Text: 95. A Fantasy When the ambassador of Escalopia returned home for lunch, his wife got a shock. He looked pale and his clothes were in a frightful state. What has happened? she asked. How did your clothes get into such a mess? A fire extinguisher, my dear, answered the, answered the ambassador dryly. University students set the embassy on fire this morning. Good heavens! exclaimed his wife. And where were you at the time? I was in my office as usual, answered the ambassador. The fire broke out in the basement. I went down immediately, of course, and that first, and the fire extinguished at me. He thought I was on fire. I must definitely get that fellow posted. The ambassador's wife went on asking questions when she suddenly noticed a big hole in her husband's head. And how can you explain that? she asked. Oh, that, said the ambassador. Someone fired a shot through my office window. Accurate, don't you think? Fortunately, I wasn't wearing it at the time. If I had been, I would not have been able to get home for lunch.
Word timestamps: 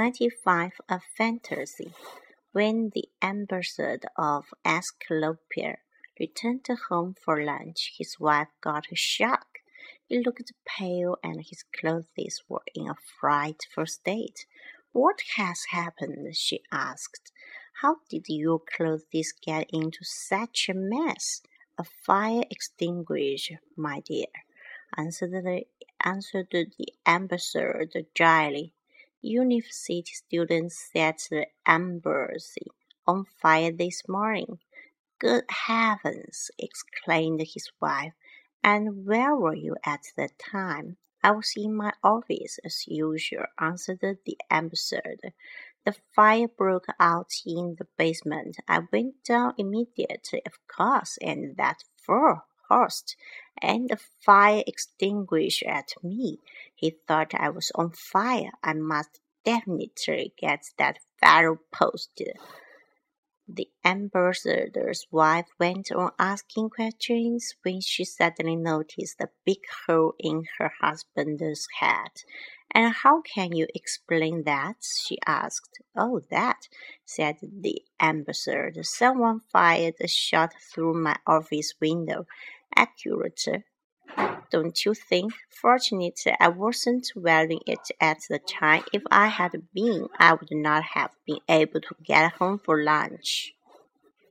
95. 0.00 0.80
A 0.88 0.98
Fantasy 0.98 1.92
When 2.52 2.90
the 2.94 3.10
ambassador 3.20 4.08
of 4.16 4.46
Escalopia 4.64 5.76
returned 6.18 6.66
home 6.88 7.14
for 7.22 7.44
lunch, 7.44 7.92
his 7.98 8.18
wife 8.18 8.48
got 8.62 8.86
a 8.90 8.96
shock. 8.96 9.58
He 10.06 10.22
looked 10.24 10.52
pale 10.64 11.18
and 11.22 11.42
his 11.42 11.64
clothes 11.78 12.40
were 12.48 12.62
in 12.74 12.88
a 12.88 12.94
frightful 13.20 13.84
state. 13.84 14.46
What 14.92 15.20
has 15.36 15.64
happened? 15.70 16.34
she 16.34 16.62
asked. 16.72 17.30
How 17.82 17.96
did 18.08 18.24
your 18.26 18.58
clothes 18.74 19.34
get 19.44 19.68
into 19.70 20.02
such 20.02 20.70
a 20.70 20.74
mess? 20.74 21.42
A 21.76 21.84
fire 21.84 22.44
extinguisher, 22.50 23.60
my 23.76 24.00
dear, 24.00 24.32
answered 24.96 25.32
the, 25.32 25.64
answered 26.02 26.48
the 26.52 26.88
ambassador 27.06 27.84
dryly. 28.14 28.72
University 29.22 30.02
students 30.14 30.90
set 30.92 31.28
the 31.30 31.46
embassy 31.66 32.66
on 33.06 33.26
fire 33.42 33.70
this 33.70 34.08
morning. 34.08 34.58
Good 35.18 35.44
heavens! 35.50 36.50
exclaimed 36.58 37.42
his 37.42 37.70
wife. 37.82 38.14
And 38.64 39.04
where 39.04 39.36
were 39.36 39.54
you 39.54 39.76
at 39.84 40.04
the 40.16 40.30
time? 40.38 40.96
I 41.22 41.32
was 41.32 41.52
in 41.54 41.76
my 41.76 41.92
office 42.02 42.58
as 42.64 42.86
usual, 42.86 43.44
answered 43.58 44.00
the 44.00 44.38
ambassador. 44.50 45.34
The 45.84 45.96
fire 46.14 46.48
broke 46.48 46.86
out 46.98 47.30
in 47.44 47.76
the 47.78 47.88
basement. 47.98 48.56
I 48.66 48.80
went 48.90 49.22
down 49.22 49.52
immediately, 49.58 50.40
of 50.46 50.58
course, 50.66 51.18
and 51.20 51.58
that 51.58 51.84
first, 51.98 53.16
and 53.60 53.90
the 53.90 53.96
fire 53.96 54.62
extinguished 54.66 55.62
at 55.64 55.92
me. 56.02 56.38
He 56.74 56.96
thought 57.08 57.34
I 57.34 57.50
was 57.50 57.72
on 57.74 57.90
fire. 57.90 58.52
I 58.62 58.74
must 58.74 59.20
definitely 59.44 60.32
get 60.36 60.64
that 60.78 60.98
fellow 61.20 61.58
posted. 61.72 62.36
The 63.52 63.68
ambassador's 63.84 65.08
wife 65.10 65.48
went 65.58 65.90
on 65.90 66.12
asking 66.20 66.70
questions 66.70 67.56
when 67.64 67.80
she 67.80 68.04
suddenly 68.04 68.54
noticed 68.54 69.20
a 69.20 69.30
big 69.44 69.58
hole 69.84 70.14
in 70.20 70.44
her 70.58 70.72
husband's 70.80 71.66
head. 71.80 72.22
And 72.70 72.94
how 72.94 73.22
can 73.22 73.50
you 73.50 73.66
explain 73.74 74.44
that? 74.44 74.84
she 74.84 75.18
asked. 75.26 75.80
Oh, 75.96 76.20
that, 76.30 76.68
said 77.04 77.38
the 77.42 77.82
ambassador. 78.00 78.84
Someone 78.84 79.40
fired 79.40 79.96
a 80.00 80.06
shot 80.06 80.54
through 80.60 80.94
my 80.94 81.16
office 81.26 81.74
window. 81.80 82.26
Accurate, 82.76 83.64
don't 84.50 84.84
you 84.84 84.94
think? 84.94 85.32
Fortunately, 85.48 86.34
I 86.40 86.48
wasn't 86.48 87.12
wearing 87.14 87.60
it 87.66 87.90
at 88.00 88.18
the 88.28 88.38
time. 88.38 88.84
If 88.92 89.02
I 89.10 89.28
had 89.28 89.52
been, 89.72 90.08
I 90.18 90.34
would 90.34 90.50
not 90.52 90.82
have 90.84 91.12
been 91.26 91.40
able 91.48 91.80
to 91.80 91.94
get 92.02 92.32
home 92.34 92.58
for 92.58 92.82
lunch. 92.82 93.54